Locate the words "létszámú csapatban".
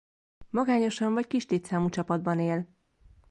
1.47-2.39